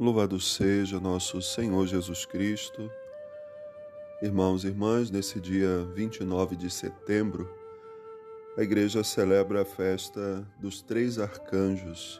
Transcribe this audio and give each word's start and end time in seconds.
Louvado 0.00 0.40
seja 0.40 0.98
nosso 0.98 1.42
Senhor 1.42 1.86
Jesus 1.86 2.24
Cristo. 2.24 2.90
Irmãos 4.22 4.64
e 4.64 4.68
irmãs, 4.68 5.10
nesse 5.10 5.38
dia 5.38 5.84
29 5.94 6.56
de 6.56 6.70
setembro, 6.70 7.54
a 8.56 8.62
igreja 8.62 9.04
celebra 9.04 9.60
a 9.60 9.64
festa 9.66 10.42
dos 10.58 10.80
três 10.80 11.18
arcanjos, 11.18 12.18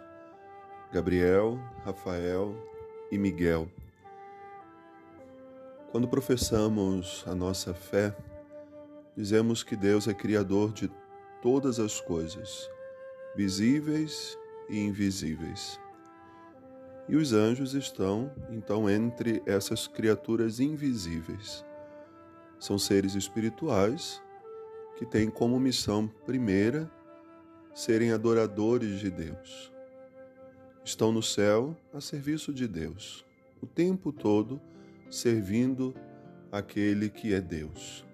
Gabriel, 0.92 1.58
Rafael 1.82 2.54
e 3.10 3.16
Miguel. 3.16 3.66
Quando 5.90 6.06
professamos 6.06 7.24
a 7.26 7.34
nossa 7.34 7.72
fé, 7.72 8.14
dizemos 9.16 9.62
que 9.62 9.74
Deus 9.74 10.06
é 10.06 10.12
criador 10.12 10.74
de 10.74 10.90
todas 11.40 11.80
as 11.80 11.98
coisas, 11.98 12.68
visíveis 13.34 14.36
e 14.68 14.78
invisíveis. 14.80 15.80
E 17.10 17.16
os 17.16 17.32
anjos 17.32 17.74
estão, 17.74 18.30
então, 18.52 18.88
entre 18.88 19.42
essas 19.44 19.88
criaturas 19.88 20.60
invisíveis. 20.60 21.64
São 22.56 22.78
seres 22.78 23.16
espirituais 23.16 24.22
que 24.96 25.04
têm 25.04 25.28
como 25.28 25.58
missão 25.58 26.06
primeira 26.24 26.88
serem 27.74 28.12
adoradores 28.12 29.00
de 29.00 29.10
Deus. 29.10 29.72
Estão 30.84 31.10
no 31.10 31.20
céu 31.20 31.76
a 31.92 32.00
serviço 32.00 32.54
de 32.54 32.68
Deus, 32.68 33.26
o 33.60 33.66
tempo 33.66 34.12
todo 34.12 34.60
servindo 35.10 35.92
aquele 36.52 37.10
que 37.10 37.34
é 37.34 37.40
Deus. 37.40 38.06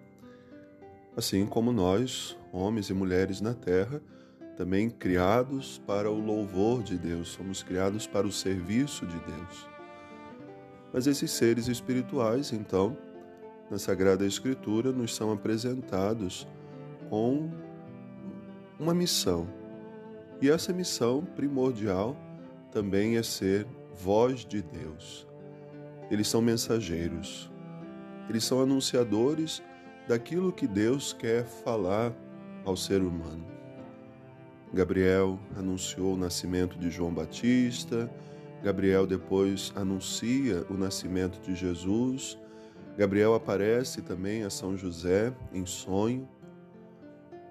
Assim 1.15 1.45
como 1.45 1.71
nós, 1.71 2.35
homens 2.51 2.89
e 2.89 2.95
mulheres 2.95 3.43
na 3.43 3.53
terra, 3.53 4.01
também 4.57 4.89
criados 4.89 5.81
para 5.87 6.11
o 6.11 6.19
louvor 6.19 6.83
de 6.83 6.97
Deus, 6.97 7.29
somos 7.29 7.63
criados 7.63 8.07
para 8.07 8.27
o 8.27 8.33
serviço 8.33 9.07
de 9.07 9.19
Deus. 9.19 9.69
Mas 10.93 11.07
esses 11.07 11.31
seres 11.31 11.69
espirituais, 11.69 12.53
então, 12.53 12.97
na 13.71 13.79
Sagrada 13.79 14.25
Escritura, 14.25 14.93
nos 14.93 15.15
são 15.15 15.31
apresentados 15.31 16.49
com 17.11 17.51
uma 18.79 18.95
missão. 18.95 19.47
E 20.41 20.49
essa 20.49 20.73
missão 20.73 21.25
primordial 21.25 22.17
também 22.71 23.17
é 23.17 23.23
ser 23.23 23.67
voz 23.95 24.45
de 24.45 24.63
Deus. 24.63 25.27
Eles 26.11 26.29
são 26.29 26.41
mensageiros, 26.41 27.51
eles 28.29 28.45
são 28.45 28.61
anunciadores 28.61 29.63
daquilo 30.09 30.53
que 30.53 30.67
Deus 30.67 31.13
quer 31.13 31.45
falar 31.45 32.13
ao 32.65 32.77
ser 32.77 33.03
humano. 33.03 33.56
Gabriel 34.73 35.39
anunciou 35.57 36.15
o 36.15 36.17
nascimento 36.17 36.79
de 36.79 36.91
João 36.91 37.13
Batista, 37.13 38.11
Gabriel 38.63 39.07
depois 39.07 39.73
anuncia 39.77 40.67
o 40.69 40.75
nascimento 40.75 41.41
de 41.41 41.55
Jesus, 41.55 42.39
Gabriel 42.97 43.35
aparece 43.35 44.03
também 44.03 44.43
a 44.43 44.51
São 44.51 44.77
José 44.77 45.33
em 45.53 45.65
sonho. 45.67 46.29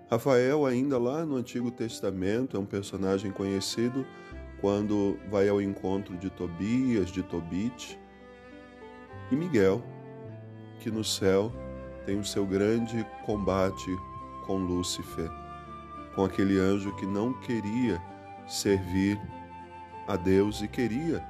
Rafael, 0.10 0.66
ainda 0.66 0.98
lá 0.98 1.26
no 1.26 1.36
Antigo 1.36 1.72
Testamento, 1.72 2.58
é 2.58 2.60
um 2.60 2.66
personagem 2.66 3.32
conhecido 3.32 4.06
quando 4.60 5.18
vai 5.30 5.48
ao 5.48 5.62
encontro 5.62 6.18
de 6.18 6.30
Tobias, 6.30 7.12
de 7.12 7.22
Tobit. 7.24 8.00
E 9.32 9.36
Miguel, 9.36 9.84
que 10.80 10.92
no 10.92 11.04
céu 11.04 11.52
tem 12.06 12.20
o 12.20 12.26
seu 12.26 12.46
grande 12.46 13.06
combate 13.26 13.90
com 14.46 14.58
Lúcifer 14.58 15.30
com 16.16 16.24
aquele 16.24 16.58
anjo 16.58 16.96
que 16.96 17.06
não 17.06 17.34
queria 17.42 18.02
servir 18.48 19.20
a 20.08 20.16
Deus 20.16 20.62
e 20.62 20.68
queria 20.68 21.24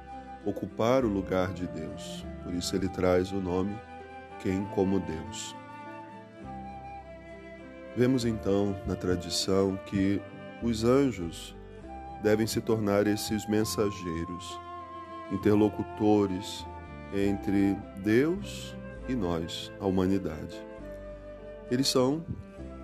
ocupar 0.44 1.04
o 1.04 1.08
lugar 1.08 1.52
de 1.52 1.66
Deus. 1.66 2.24
Por 2.44 2.54
isso 2.54 2.76
ele 2.76 2.88
traz 2.88 3.32
o 3.32 3.40
nome 3.40 3.76
Quem 4.40 4.64
como 4.66 5.00
Deus. 5.00 5.56
Vemos 7.96 8.24
então 8.24 8.76
na 8.86 8.94
tradição 8.94 9.76
que 9.86 10.20
os 10.62 10.84
anjos 10.84 11.56
devem 12.22 12.46
se 12.46 12.60
tornar 12.60 13.06
esses 13.06 13.48
mensageiros, 13.48 14.60
interlocutores 15.32 16.66
entre 17.14 17.74
Deus 18.02 18.76
e 19.08 19.14
nós, 19.14 19.72
a 19.80 19.86
humanidade. 19.86 20.62
Eles 21.70 21.88
são 21.88 22.24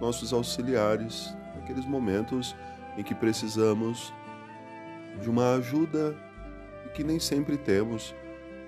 nossos 0.00 0.32
auxiliares 0.32 1.34
naqueles 1.62 1.86
momentos 1.86 2.56
em 2.98 3.04
que 3.04 3.14
precisamos 3.14 4.12
de 5.20 5.30
uma 5.30 5.54
ajuda 5.54 6.16
e 6.84 6.88
que 6.90 7.04
nem 7.04 7.20
sempre 7.20 7.56
temos 7.56 8.14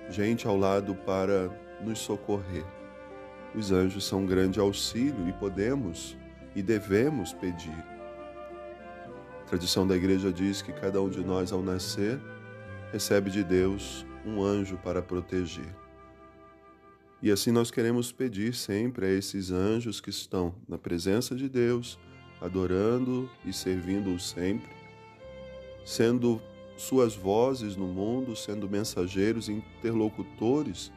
gente 0.08 0.46
ao 0.46 0.56
lado 0.56 0.94
para 0.94 1.50
nos 1.82 1.98
socorrer. 1.98 2.64
Os 3.54 3.72
anjos 3.72 4.04
são 4.04 4.20
um 4.20 4.26
grande 4.26 4.60
auxílio 4.60 5.28
e 5.28 5.32
podemos 5.32 6.16
e 6.54 6.62
devemos 6.62 7.32
pedir. 7.32 7.84
A 9.42 9.46
tradição 9.46 9.86
da 9.86 9.96
igreja 9.96 10.32
diz 10.32 10.62
que 10.62 10.72
cada 10.72 11.02
um 11.02 11.08
de 11.08 11.22
nós, 11.24 11.52
ao 11.52 11.62
nascer, 11.62 12.18
recebe 12.92 13.30
de 13.30 13.42
Deus 13.42 14.06
um 14.24 14.42
anjo 14.42 14.76
para 14.78 15.02
proteger. 15.02 15.74
E 17.20 17.30
assim 17.30 17.50
nós 17.50 17.70
queremos 17.70 18.12
pedir 18.12 18.54
sempre 18.54 19.06
a 19.06 19.10
esses 19.10 19.50
anjos 19.50 20.00
que 20.00 20.10
estão 20.10 20.54
na 20.68 20.78
presença 20.78 21.34
de 21.34 21.48
Deus, 21.48 21.98
adorando 22.40 23.30
e 23.44 23.52
servindo-o 23.52 24.18
sempre, 24.18 24.70
sendo 25.84 26.40
suas 26.76 27.14
vozes 27.14 27.76
no 27.76 27.86
mundo, 27.86 28.34
sendo 28.34 28.68
mensageiros, 28.68 29.48
interlocutores 29.48 30.92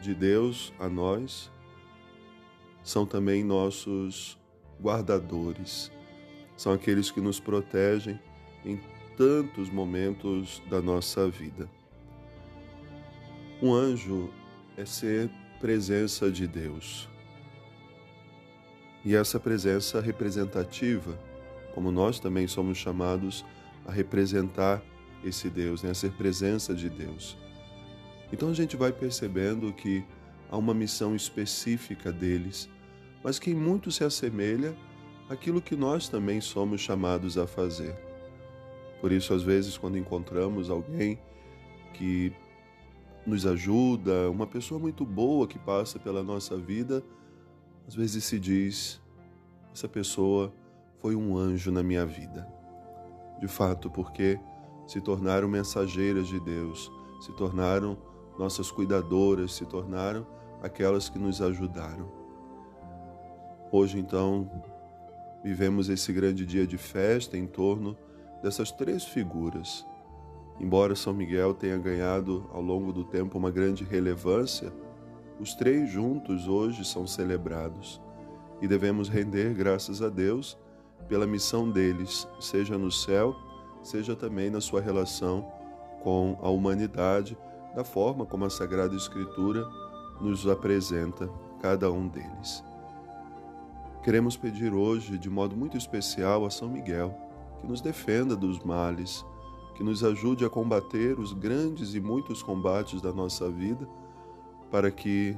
de 0.00 0.14
Deus 0.14 0.72
a 0.78 0.88
nós, 0.88 1.50
são 2.82 3.06
também 3.06 3.44
nossos 3.44 4.36
guardadores, 4.80 5.92
são 6.56 6.72
aqueles 6.72 7.10
que 7.10 7.20
nos 7.20 7.38
protegem 7.38 8.18
em 8.64 8.80
tantos 9.16 9.70
momentos 9.70 10.60
da 10.68 10.82
nossa 10.82 11.28
vida. 11.28 11.68
Um 13.62 13.72
anjo 13.72 14.28
é 14.76 14.84
ser 14.84 15.30
presença 15.60 16.30
de 16.30 16.48
Deus. 16.48 17.11
E 19.04 19.14
essa 19.14 19.40
presença 19.40 20.00
representativa, 20.00 21.18
como 21.74 21.90
nós 21.90 22.20
também 22.20 22.46
somos 22.46 22.78
chamados 22.78 23.44
a 23.84 23.90
representar 23.90 24.82
esse 25.24 25.50
Deus, 25.50 25.82
né? 25.82 25.90
a 25.90 25.94
ser 25.94 26.12
presença 26.12 26.74
de 26.74 26.88
Deus. 26.88 27.36
Então 28.32 28.48
a 28.48 28.54
gente 28.54 28.76
vai 28.76 28.92
percebendo 28.92 29.72
que 29.72 30.04
há 30.50 30.56
uma 30.56 30.72
missão 30.72 31.14
específica 31.14 32.12
deles, 32.12 32.68
mas 33.22 33.38
que 33.38 33.54
muito 33.54 33.90
se 33.90 34.04
assemelha 34.04 34.74
àquilo 35.28 35.60
que 35.60 35.76
nós 35.76 36.08
também 36.08 36.40
somos 36.40 36.80
chamados 36.80 37.36
a 37.36 37.46
fazer. 37.46 37.94
Por 39.00 39.10
isso, 39.10 39.34
às 39.34 39.42
vezes, 39.42 39.76
quando 39.76 39.98
encontramos 39.98 40.70
alguém 40.70 41.18
que 41.94 42.32
nos 43.26 43.46
ajuda, 43.46 44.30
uma 44.30 44.46
pessoa 44.46 44.78
muito 44.78 45.04
boa 45.04 45.46
que 45.46 45.58
passa 45.58 45.98
pela 45.98 46.22
nossa 46.22 46.56
vida, 46.56 47.02
às 47.86 47.94
vezes 47.94 48.24
se 48.24 48.38
diz: 48.38 49.00
essa 49.72 49.88
pessoa 49.88 50.52
foi 51.00 51.16
um 51.16 51.36
anjo 51.36 51.70
na 51.70 51.82
minha 51.82 52.06
vida. 52.06 52.46
De 53.40 53.48
fato, 53.48 53.90
porque 53.90 54.38
se 54.86 55.00
tornaram 55.00 55.48
mensageiras 55.48 56.28
de 56.28 56.38
Deus, 56.40 56.90
se 57.20 57.32
tornaram 57.32 57.96
nossas 58.38 58.70
cuidadoras, 58.70 59.54
se 59.54 59.66
tornaram 59.66 60.26
aquelas 60.62 61.08
que 61.08 61.18
nos 61.18 61.42
ajudaram. 61.42 62.10
Hoje, 63.70 63.98
então, 63.98 64.50
vivemos 65.42 65.88
esse 65.88 66.12
grande 66.12 66.46
dia 66.46 66.66
de 66.66 66.78
festa 66.78 67.36
em 67.36 67.46
torno 67.46 67.96
dessas 68.42 68.70
três 68.70 69.04
figuras. 69.04 69.86
Embora 70.60 70.94
São 70.94 71.14
Miguel 71.14 71.54
tenha 71.54 71.78
ganhado 71.78 72.48
ao 72.52 72.60
longo 72.60 72.92
do 72.92 73.02
tempo 73.02 73.38
uma 73.38 73.50
grande 73.50 73.82
relevância, 73.82 74.72
os 75.42 75.54
três 75.54 75.90
juntos 75.90 76.46
hoje 76.46 76.84
são 76.84 77.04
celebrados 77.04 78.00
e 78.60 78.68
devemos 78.68 79.08
render 79.08 79.52
graças 79.54 80.00
a 80.00 80.08
Deus 80.08 80.56
pela 81.08 81.26
missão 81.26 81.68
deles, 81.68 82.28
seja 82.38 82.78
no 82.78 82.92
céu, 82.92 83.34
seja 83.82 84.14
também 84.14 84.50
na 84.50 84.60
sua 84.60 84.80
relação 84.80 85.44
com 86.00 86.38
a 86.40 86.48
humanidade, 86.48 87.36
da 87.74 87.82
forma 87.82 88.24
como 88.24 88.44
a 88.44 88.50
Sagrada 88.50 88.94
Escritura 88.94 89.68
nos 90.20 90.46
apresenta 90.46 91.28
cada 91.60 91.90
um 91.90 92.06
deles. 92.06 92.62
Queremos 94.04 94.36
pedir 94.36 94.72
hoje, 94.72 95.18
de 95.18 95.28
modo 95.28 95.56
muito 95.56 95.76
especial, 95.76 96.46
a 96.46 96.50
São 96.50 96.68
Miguel, 96.68 97.12
que 97.60 97.66
nos 97.66 97.80
defenda 97.80 98.36
dos 98.36 98.60
males, 98.60 99.26
que 99.74 99.82
nos 99.82 100.04
ajude 100.04 100.44
a 100.44 100.50
combater 100.50 101.18
os 101.18 101.32
grandes 101.32 101.96
e 101.96 102.00
muitos 102.00 102.44
combates 102.44 103.02
da 103.02 103.12
nossa 103.12 103.50
vida 103.50 103.88
para 104.72 104.90
que 104.90 105.36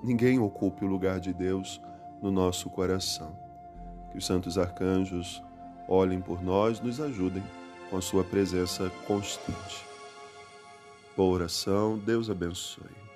ninguém 0.00 0.38
ocupe 0.38 0.84
o 0.84 0.88
lugar 0.88 1.18
de 1.18 1.34
Deus 1.34 1.82
no 2.22 2.30
nosso 2.30 2.70
coração. 2.70 3.36
Que 4.12 4.18
os 4.18 4.24
santos 4.24 4.56
arcanjos 4.56 5.42
olhem 5.88 6.20
por 6.20 6.40
nós, 6.40 6.80
nos 6.80 7.00
ajudem 7.00 7.42
com 7.90 7.96
a 7.96 8.00
sua 8.00 8.22
presença 8.22 8.88
constante. 9.08 9.84
Boa 11.16 11.34
oração, 11.34 11.98
Deus 11.98 12.30
abençoe. 12.30 13.07